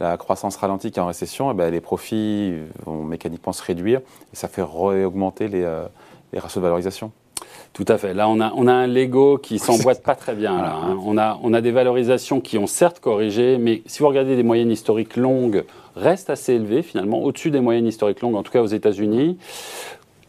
la 0.00 0.16
croissance 0.16 0.56
qui 0.56 0.86
est 0.86 0.98
en 0.98 1.06
récession, 1.06 1.50
et 1.50 1.54
eh 1.54 1.56
ben, 1.56 1.70
les 1.70 1.80
profits 1.80 2.54
vont 2.84 3.02
mécaniquement 3.02 3.52
se 3.52 3.62
réduire 3.62 4.00
et 4.32 4.36
ça 4.36 4.48
fait 4.48 4.62
réaugmenter 4.62 5.48
les, 5.48 5.62
euh, 5.62 5.86
les 6.32 6.38
ratios 6.38 6.60
de 6.60 6.62
valorisation. 6.62 7.12
Tout 7.72 7.84
à 7.88 7.98
fait. 7.98 8.14
Là, 8.14 8.28
on 8.28 8.40
a, 8.40 8.52
on 8.54 8.68
a 8.68 8.72
un 8.72 8.86
Lego 8.86 9.36
qui 9.36 9.58
s'emboîte 9.58 10.02
pas 10.02 10.14
très 10.14 10.34
bien. 10.34 10.62
Là, 10.62 10.74
hein. 10.84 10.98
on, 11.04 11.18
a, 11.18 11.38
on 11.42 11.52
a 11.52 11.60
des 11.60 11.72
valorisations 11.72 12.40
qui 12.40 12.56
ont 12.56 12.68
certes 12.68 13.00
corrigé, 13.00 13.58
mais 13.58 13.82
si 13.86 13.98
vous 14.00 14.08
regardez 14.08 14.36
des 14.36 14.44
moyennes 14.44 14.70
historiques 14.70 15.16
longues, 15.16 15.64
restent 15.96 16.30
assez 16.30 16.54
élevées 16.54 16.82
finalement, 16.82 17.22
au-dessus 17.22 17.50
des 17.50 17.60
moyennes 17.60 17.86
historiques 17.86 18.20
longues, 18.20 18.36
en 18.36 18.42
tout 18.42 18.52
cas 18.52 18.62
aux 18.62 18.66
États-Unis. 18.66 19.38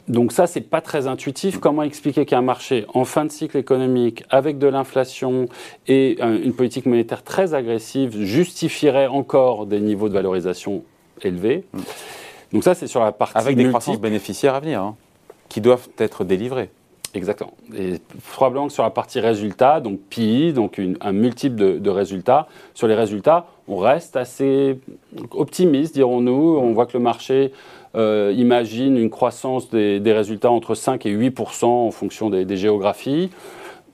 Donc 0.08 0.32
ça, 0.32 0.46
c'est 0.46 0.62
pas 0.62 0.82
très 0.82 1.08
intuitif. 1.08 1.60
Comment 1.60 1.84
expliquer 1.84 2.26
qu'un 2.26 2.42
marché 2.42 2.86
en 2.94 3.06
fin 3.06 3.26
de 3.26 3.32
cycle 3.32 3.58
économique, 3.58 4.24
avec 4.30 4.58
de 4.58 4.68
l'inflation 4.68 5.48
et 5.88 6.22
une 6.22 6.54
politique 6.54 6.86
monétaire 6.86 7.24
très 7.24 7.54
agressive, 7.54 8.22
justifierait 8.22 9.08
encore 9.08 9.66
des 9.66 9.80
niveaux 9.80 10.10
de 10.10 10.14
valorisation 10.14 10.84
élevés? 11.24 11.64
Donc 12.54 12.64
ça, 12.64 12.76
c'est 12.76 12.88
sur 12.88 13.02
la 13.02 13.12
partie 13.12 13.38
avec 13.38 13.58
des 13.58 13.68
croissances 13.68 14.00
bénéficiaires 14.00 14.56
à 14.56 14.60
venir. 14.60 14.82
Hein. 14.82 14.96
qui 15.50 15.62
doivent 15.62 15.90
être 15.98 16.24
délivrés. 16.24 16.70
Exactement. 17.16 17.54
Et 17.76 18.00
probablement 18.34 18.68
que 18.68 18.74
sur 18.74 18.84
la 18.84 18.90
partie 18.90 19.22
résultats, 19.22 19.80
donc 19.80 20.00
PI, 20.10 20.52
donc 20.52 20.82
un 21.00 21.12
multiple 21.14 21.80
de, 21.80 21.90
résultats, 21.90 22.48
sur 22.74 22.88
les 22.88 22.96
résultats, 22.96 23.48
on 23.68 23.78
reste 23.78 24.18
assez 24.18 24.80
optimiste, 25.32 25.94
dirons-nous. 25.94 26.58
On 26.62 26.74
voit 26.74 26.86
que 26.86 26.98
le 26.98 27.04
marché 27.04 27.54
euh, 27.96 28.34
imagine 28.36 28.98
une 28.98 29.10
croissance 29.10 29.70
des, 29.70 30.02
résultats 30.06 30.52
entre 30.52 30.76
5 30.76 31.06
et 31.06 31.16
8% 31.16 31.66
en 31.66 31.92
fonction 31.92 32.30
des, 32.30 32.58
géographies. 32.58 33.30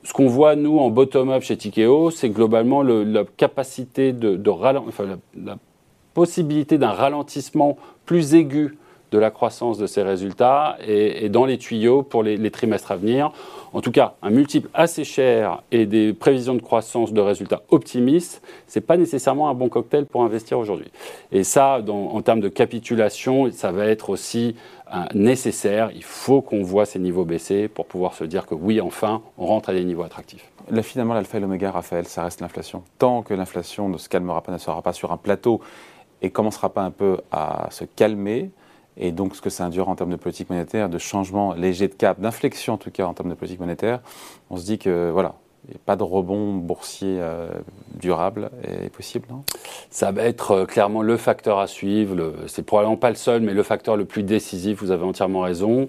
Ce 0.02 0.12
qu'on 0.12 0.26
voit, 0.26 0.56
nous, 0.56 0.78
en 0.78 0.90
bottom-up 0.90 1.42
chez 1.42 1.56
Tikeo, 1.56 2.10
c'est 2.10 2.30
globalement 2.30 2.82
la 2.82 3.24
capacité 3.36 4.12
de, 4.12 4.40
la 5.36 5.56
possibilité 6.14 6.78
d'un 6.78 6.90
ralentissement 6.90 7.76
plus 8.04 8.34
aigu 8.34 8.76
de 9.12 9.18
la 9.18 9.30
croissance 9.30 9.78
de 9.78 9.86
ces 9.86 10.02
résultats 10.02 10.76
et, 10.86 11.28
dans 11.28 11.44
les 11.44 11.58
tuyaux 11.58 12.02
pour 12.02 12.22
les, 12.22 12.50
trimestres 12.50 12.90
à 12.90 12.96
venir. 12.96 13.30
En 13.72 13.80
tout 13.80 13.92
cas, 13.92 14.14
un 14.22 14.30
multiple 14.30 14.68
assez 14.74 15.04
cher 15.04 15.62
et 15.70 15.86
des 15.86 16.12
prévisions 16.12 16.54
de 16.54 16.62
croissance 16.62 17.12
de 17.12 17.20
résultats 17.20 17.62
optimistes, 17.70 18.42
ce 18.66 18.78
n'est 18.78 18.84
pas 18.84 18.96
nécessairement 18.96 19.48
un 19.48 19.54
bon 19.54 19.68
cocktail 19.68 20.06
pour 20.06 20.24
investir 20.24 20.58
aujourd'hui. 20.58 20.90
Et 21.30 21.44
ça, 21.44 21.80
en 21.88 22.22
termes 22.22 22.40
de 22.40 22.48
capitulation, 22.48 23.50
ça 23.52 23.70
va 23.70 23.86
être 23.86 24.10
aussi 24.10 24.56
nécessaire. 25.14 25.90
Il 25.94 26.04
faut 26.04 26.40
qu'on 26.40 26.62
voit 26.62 26.86
ces 26.86 26.98
niveaux 26.98 27.24
baisser 27.24 27.68
pour 27.68 27.86
pouvoir 27.86 28.14
se 28.14 28.24
dire 28.24 28.46
que 28.46 28.54
oui, 28.54 28.80
enfin, 28.80 29.22
on 29.38 29.46
rentre 29.46 29.70
à 29.70 29.72
des 29.72 29.84
niveaux 29.84 30.02
attractifs. 30.02 30.50
Là, 30.70 30.82
finalement, 30.82 31.14
l'alpha 31.14 31.38
et 31.38 31.40
l'oméga, 31.40 31.70
Raphaël, 31.70 32.06
ça 32.06 32.24
reste 32.24 32.40
l'inflation. 32.40 32.82
Tant 32.98 33.22
que 33.22 33.34
l'inflation 33.34 33.88
ne 33.88 33.98
se 33.98 34.08
calmera 34.08 34.42
pas, 34.42 34.52
ne 34.52 34.58
sera 34.58 34.80
pas 34.82 34.92
sur 34.92 35.12
un 35.12 35.16
plateau 35.16 35.60
et 36.20 36.30
commencera 36.30 36.70
pas 36.70 36.82
un 36.82 36.90
peu 36.90 37.18
à 37.30 37.68
se 37.70 37.84
calmer, 37.84 38.50
et 38.96 39.12
donc 39.12 39.36
ce 39.36 39.40
que 39.40 39.50
ça 39.50 39.64
induira 39.64 39.90
en 39.90 39.96
termes 39.96 40.10
de 40.10 40.16
politique 40.16 40.50
monétaire, 40.50 40.88
de 40.88 40.98
changement 40.98 41.54
léger 41.54 41.88
de 41.88 41.94
cap, 41.94 42.20
d'inflexion 42.20 42.74
en 42.74 42.78
tout 42.78 42.90
cas 42.90 43.06
en 43.06 43.14
termes 43.14 43.30
de 43.30 43.34
politique 43.34 43.60
monétaire, 43.60 44.00
on 44.50 44.56
se 44.56 44.64
dit 44.64 44.78
que 44.78 45.10
voilà, 45.10 45.34
a 45.70 45.78
pas 45.86 45.96
de 45.96 46.02
rebond 46.02 46.54
boursier 46.54 47.18
euh, 47.20 47.48
durable 47.94 48.50
est 48.64 48.90
possible, 48.90 49.26
non? 49.30 49.44
Ça 49.90 50.10
va 50.10 50.24
être 50.24 50.50
euh, 50.50 50.64
clairement 50.66 51.02
le 51.02 51.16
facteur 51.16 51.60
à 51.60 51.68
suivre. 51.68 52.32
C'est 52.48 52.64
probablement 52.64 52.96
pas 52.96 53.10
le 53.10 53.16
seul, 53.16 53.42
mais 53.42 53.54
le 53.54 53.62
facteur 53.62 53.96
le 53.96 54.04
plus 54.04 54.24
décisif. 54.24 54.82
Vous 54.82 54.90
avez 54.90 55.04
entièrement 55.04 55.40
raison. 55.40 55.88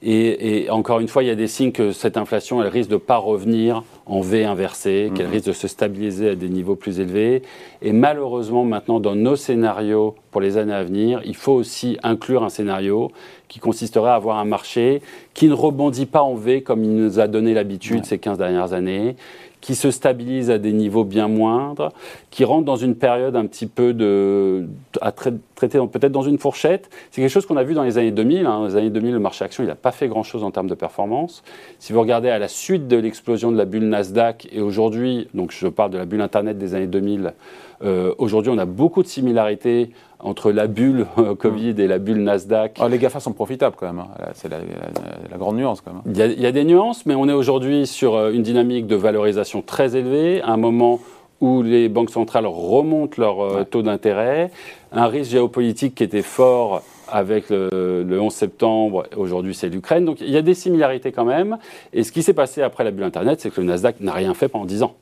Et, 0.00 0.68
encore 0.70 1.00
une 1.00 1.08
fois, 1.08 1.24
il 1.24 1.26
y 1.26 1.30
a 1.30 1.34
des 1.34 1.48
signes 1.48 1.72
que 1.72 1.90
cette 1.90 2.16
inflation, 2.16 2.62
elle 2.62 2.68
risque 2.68 2.90
de 2.90 2.96
pas 2.96 3.16
revenir 3.16 3.82
en 4.06 4.20
V 4.20 4.44
inversé, 4.44 5.10
qu'elle 5.14 5.26
mhm. 5.26 5.32
risque 5.32 5.46
de 5.46 5.52
se 5.52 5.66
stabiliser 5.66 6.30
à 6.30 6.34
des 6.36 6.48
niveaux 6.48 6.76
plus 6.76 7.00
élevés. 7.00 7.42
Et 7.82 7.92
malheureusement, 7.92 8.64
maintenant, 8.64 9.00
dans 9.00 9.16
nos 9.16 9.34
scénarios 9.34 10.14
pour 10.30 10.40
les 10.40 10.56
années 10.56 10.74
à 10.74 10.84
venir, 10.84 11.20
il 11.24 11.34
faut 11.34 11.52
aussi 11.52 11.98
inclure 12.04 12.44
un 12.44 12.48
scénario 12.48 13.10
qui 13.48 13.58
consisterait 13.58 14.10
à 14.10 14.14
avoir 14.14 14.38
un 14.38 14.44
marché 14.44 15.02
qui 15.34 15.48
ne 15.48 15.54
rebondit 15.54 16.06
pas 16.06 16.22
en 16.22 16.34
V 16.34 16.62
comme 16.62 16.84
il 16.84 16.94
nous 16.94 17.18
a 17.18 17.26
donné 17.26 17.52
l'habitude 17.52 18.04
ces 18.04 18.18
15 18.18 18.38
dernières 18.38 18.74
années, 18.74 19.16
qui 19.60 19.74
se 19.74 19.90
stabilise 19.90 20.50
à 20.50 20.58
des 20.58 20.72
niveaux 20.72 21.04
bien 21.04 21.26
moindres, 21.26 21.92
qui 22.38 22.44
rentre 22.44 22.66
dans 22.66 22.76
une 22.76 22.94
période 22.94 23.34
un 23.34 23.46
petit 23.46 23.66
peu 23.66 23.92
de, 23.92 24.68
à 25.00 25.10
traiter 25.10 25.40
peut-être 25.56 26.12
dans 26.12 26.22
une 26.22 26.38
fourchette. 26.38 26.88
C'est 27.10 27.20
quelque 27.20 27.32
chose 27.32 27.46
qu'on 27.46 27.56
a 27.56 27.64
vu 27.64 27.74
dans 27.74 27.82
les 27.82 27.98
années 27.98 28.12
2000. 28.12 28.46
Hein. 28.46 28.60
Dans 28.60 28.66
les 28.66 28.76
années 28.76 28.90
2000, 28.90 29.12
le 29.12 29.18
marché 29.18 29.44
action, 29.44 29.64
il 29.64 29.66
n'a 29.66 29.74
pas 29.74 29.90
fait 29.90 30.06
grand-chose 30.06 30.44
en 30.44 30.52
termes 30.52 30.68
de 30.68 30.76
performance. 30.76 31.42
Si 31.80 31.92
vous 31.92 31.98
regardez 31.98 32.30
à 32.30 32.38
la 32.38 32.46
suite 32.46 32.86
de 32.86 32.96
l'explosion 32.96 33.50
de 33.50 33.56
la 33.56 33.64
bulle 33.64 33.88
Nasdaq 33.88 34.46
et 34.52 34.60
aujourd'hui, 34.60 35.26
donc 35.34 35.50
je 35.50 35.66
parle 35.66 35.90
de 35.90 35.98
la 35.98 36.04
bulle 36.04 36.20
Internet 36.20 36.58
des 36.58 36.76
années 36.76 36.86
2000, 36.86 37.34
euh, 37.82 38.14
aujourd'hui 38.18 38.52
on 38.54 38.58
a 38.58 38.66
beaucoup 38.66 39.02
de 39.02 39.08
similarités 39.08 39.90
entre 40.20 40.52
la 40.52 40.68
bulle 40.68 41.06
euh, 41.18 41.34
Covid 41.34 41.74
et 41.78 41.88
la 41.88 41.98
bulle 41.98 42.22
Nasdaq. 42.22 42.78
Oh, 42.80 42.86
les 42.86 42.98
GAFA 42.98 43.18
sont 43.18 43.32
profitables 43.32 43.74
quand 43.76 43.86
même, 43.86 43.98
hein. 43.98 44.30
c'est 44.34 44.48
la, 44.48 44.58
grande 45.36 45.56
nuance 45.56 45.80
quand 45.80 45.92
même. 45.92 46.02
Il 46.06 46.40
y, 46.40 46.46
a, 46.46 46.52
des 46.52 46.64
nuances, 46.64 47.04
mais 47.04 47.16
on 47.16 47.28
est 47.28 47.32
aujourd'hui 47.32 47.88
sur 47.88 48.14
euh, 48.14 48.30
une 48.30 48.42
dynamique 48.42 48.86
de 48.86 48.94
valorisation 48.94 49.60
très 49.60 49.96
élevée, 49.96 50.40
à 50.42 50.50
un 50.50 50.56
moment 50.56 51.00
où 51.40 51.62
les 51.62 51.88
banques 51.88 52.10
centrales 52.10 52.46
remontent 52.46 53.20
leur 53.20 53.40
euh, 53.40 53.64
taux 53.64 53.82
d'intérêt, 53.82 54.50
un 54.92 55.06
risque 55.06 55.30
géopolitique 55.30 55.94
qui 55.94 56.04
était 56.04 56.22
fort 56.22 56.82
avec 57.10 57.48
le, 57.48 58.18
11 58.20 58.32
septembre, 58.32 59.06
aujourd'hui 59.16 59.54
c'est 59.54 59.68
l'Ukraine, 59.68 60.04
donc 60.04 60.20
il 60.20 60.30
y 60.30 60.36
a 60.36 60.42
des 60.42 60.54
similarités 60.54 61.10
quand 61.10 61.24
même, 61.24 61.58
et 61.92 62.02
ce 62.02 62.12
qui 62.12 62.22
s'est 62.22 62.34
passé 62.34 62.60
après 62.60 62.84
la 62.84 62.90
bulle 62.90 63.04
Internet, 63.04 63.40
c'est 63.40 63.50
que 63.50 63.60
le 63.60 63.66
Nasdaq 63.66 64.00
n'a 64.00 64.12
rien 64.12 64.34
fait 64.34 64.48
pendant 64.48 64.66
10 64.66 64.82
ans. 64.82 64.94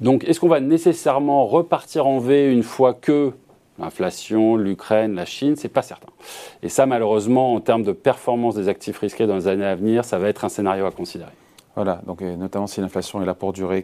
Donc 0.00 0.24
est-ce 0.24 0.40
qu'on 0.40 0.48
va 0.48 0.58
nécessairement 0.58 1.46
repartir 1.46 2.06
en 2.08 2.18
V 2.18 2.50
une 2.50 2.64
fois 2.64 2.94
que 2.94 3.32
L'inflation, 3.78 4.56
l'Ukraine, 4.56 5.14
la 5.14 5.24
Chine, 5.24 5.56
c'est 5.56 5.68
pas 5.68 5.80
certain. 5.80 6.08
Et 6.62 6.68
ça, 6.68 6.84
malheureusement, 6.84 7.54
en 7.54 7.60
termes 7.60 7.82
de 7.82 7.92
performance 7.92 8.54
des 8.54 8.68
actifs 8.68 8.98
risqués 8.98 9.26
dans 9.26 9.36
les 9.36 9.48
années 9.48 9.64
à 9.64 9.74
venir, 9.74 10.04
ça 10.04 10.18
va 10.18 10.28
être 10.28 10.44
un 10.44 10.50
scénario 10.50 10.84
à 10.84 10.90
considérer. 10.90 11.32
Voilà, 11.74 12.02
donc 12.06 12.20
notamment 12.20 12.66
si 12.66 12.82
l'inflation 12.82 13.22
est 13.22 13.26
là 13.26 13.32
pour 13.34 13.54
durer. 13.54 13.82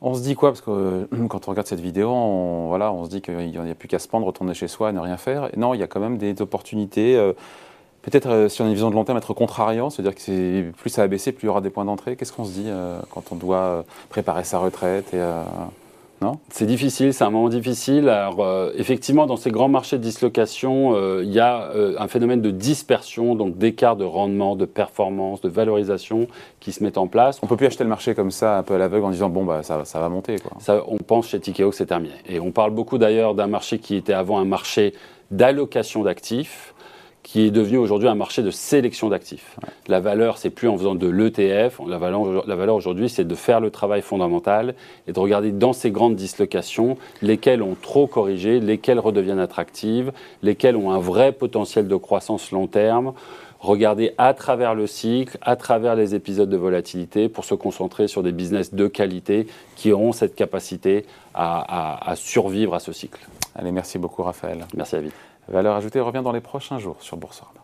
On 0.00 0.14
se 0.14 0.22
dit 0.22 0.34
quoi? 0.34 0.50
Parce 0.50 0.60
que 0.60 0.70
euh, 0.70 1.06
quand 1.28 1.48
on 1.48 1.50
regarde 1.50 1.66
cette 1.66 1.80
vidéo, 1.80 2.10
on, 2.10 2.68
voilà, 2.68 2.92
on 2.92 3.04
se 3.04 3.10
dit 3.10 3.20
qu'il 3.20 3.36
n'y 3.36 3.56
a 3.56 3.74
plus 3.74 3.88
qu'à 3.88 3.98
se 3.98 4.08
prendre, 4.08 4.26
retourner 4.26 4.54
chez 4.54 4.68
soi 4.68 4.90
et 4.90 4.92
ne 4.92 5.00
rien 5.00 5.16
faire. 5.16 5.50
non, 5.56 5.74
il 5.74 5.80
y 5.80 5.82
a 5.82 5.86
quand 5.86 6.00
même 6.00 6.18
des 6.18 6.40
opportunités. 6.40 7.16
Euh, 7.16 7.32
peut-être, 8.02 8.28
euh, 8.28 8.48
si 8.48 8.62
on 8.62 8.64
a 8.64 8.68
une 8.68 8.74
vision 8.74 8.90
de 8.90 8.94
long 8.94 9.04
terme, 9.04 9.18
être 9.18 9.34
contrariant, 9.34 9.90
c'est-à-dire 9.90 10.14
que 10.14 10.70
plus 10.70 10.90
ça 10.90 11.02
va 11.02 11.08
baisser, 11.08 11.32
plus 11.32 11.44
il 11.44 11.46
y 11.46 11.50
aura 11.50 11.60
des 11.60 11.70
points 11.70 11.84
d'entrée. 11.84 12.16
Qu'est-ce 12.16 12.32
qu'on 12.32 12.44
se 12.44 12.52
dit 12.52 12.68
quand 13.10 13.32
on 13.32 13.36
doit 13.36 13.84
préparer 14.08 14.44
sa 14.44 14.58
retraite 14.58 15.12
et, 15.14 15.20
non 16.20 16.38
C'est 16.50 16.66
difficile, 16.66 17.14
c'est 17.14 17.24
un 17.24 17.30
moment 17.30 17.48
difficile. 17.48 18.08
Alors, 18.08 18.40
euh, 18.40 18.72
effectivement, 18.76 19.26
dans 19.26 19.36
ces 19.36 19.50
grands 19.50 19.68
marchés 19.68 19.98
de 19.98 20.02
dislocation, 20.02 20.94
euh, 20.94 21.22
il 21.24 21.32
y 21.32 21.38
a 21.38 21.70
euh, 21.74 21.94
un 21.98 22.08
phénomène 22.08 22.40
de 22.40 22.50
dispersion, 22.50 23.34
donc 23.34 23.56
d'écart 23.56 23.96
de 23.96 24.04
rendement, 24.04 24.56
de 24.56 24.64
performance, 24.64 25.40
de 25.40 25.48
valorisation 25.48 26.26
qui 26.58 26.72
se 26.72 26.82
met 26.82 26.98
en 26.98 27.06
place. 27.06 27.38
On 27.42 27.46
peut 27.46 27.56
plus 27.56 27.66
acheter 27.66 27.84
le 27.84 27.90
marché 27.90 28.14
comme 28.14 28.32
ça, 28.32 28.58
un 28.58 28.62
peu 28.62 28.74
à 28.74 28.78
l'aveugle, 28.78 29.06
en 29.06 29.10
disant 29.10 29.28
bon, 29.28 29.44
bah, 29.44 29.62
ça, 29.62 29.84
ça 29.84 30.00
va 30.00 30.08
monter. 30.08 30.36
Quoi. 30.38 30.56
Ça, 30.60 30.82
on 30.88 30.98
pense 30.98 31.28
chez 31.28 31.38
Tikeo 31.38 31.70
que 31.70 31.76
c'est 31.76 31.86
terminé. 31.86 32.14
Et 32.28 32.40
on 32.40 32.50
parle 32.50 32.72
beaucoup 32.72 32.98
d'ailleurs 32.98 33.34
d'un 33.34 33.46
marché 33.46 33.78
qui 33.78 33.94
était 33.94 34.12
avant 34.12 34.38
un 34.38 34.44
marché 34.44 34.94
d'allocation 35.30 36.02
d'actifs 36.02 36.74
qui 37.22 37.46
est 37.46 37.50
devenu 37.50 37.76
aujourd'hui 37.76 38.08
un 38.08 38.14
marché 38.14 38.42
de 38.42 38.50
sélection 38.50 39.08
d'actifs. 39.08 39.56
La 39.86 40.00
valeur, 40.00 40.38
c'est 40.38 40.50
plus 40.50 40.68
en 40.68 40.78
faisant 40.78 40.94
de 40.94 41.08
l'ETF. 41.08 41.80
La 41.86 41.98
valeur, 41.98 42.46
la 42.46 42.56
valeur 42.56 42.74
aujourd'hui, 42.74 43.08
c'est 43.08 43.26
de 43.26 43.34
faire 43.34 43.60
le 43.60 43.70
travail 43.70 44.02
fondamental 44.02 44.74
et 45.06 45.12
de 45.12 45.18
regarder 45.18 45.52
dans 45.52 45.72
ces 45.72 45.90
grandes 45.90 46.16
dislocations 46.16 46.96
lesquelles 47.20 47.62
ont 47.62 47.76
trop 47.80 48.06
corrigé, 48.06 48.60
lesquelles 48.60 48.98
redeviennent 48.98 49.40
attractives, 49.40 50.12
lesquelles 50.42 50.76
ont 50.76 50.90
un 50.90 51.00
vrai 51.00 51.32
potentiel 51.32 51.86
de 51.88 51.96
croissance 51.96 52.50
long 52.50 52.66
terme. 52.66 53.12
Regarder 53.60 54.14
à 54.18 54.34
travers 54.34 54.74
le 54.74 54.86
cycle, 54.86 55.36
à 55.42 55.56
travers 55.56 55.96
les 55.96 56.14
épisodes 56.14 56.48
de 56.48 56.56
volatilité 56.56 57.28
pour 57.28 57.44
se 57.44 57.54
concentrer 57.54 58.06
sur 58.06 58.22
des 58.22 58.32
business 58.32 58.72
de 58.72 58.86
qualité 58.86 59.46
qui 59.74 59.92
auront 59.92 60.12
cette 60.12 60.34
capacité 60.36 61.04
à, 61.34 62.10
à 62.10 62.16
survivre 62.16 62.74
à 62.74 62.80
ce 62.80 62.92
cycle. 62.92 63.26
Allez, 63.54 63.72
merci 63.72 63.98
beaucoup 63.98 64.22
Raphaël. 64.22 64.64
Merci 64.74 64.94
David. 64.94 65.12
Valeur 65.48 65.74
ajoutée 65.74 66.00
revient 66.00 66.22
dans 66.22 66.32
les 66.32 66.40
prochains 66.40 66.78
jours 66.78 66.96
sur 67.00 67.16
Boursorama. 67.16 67.60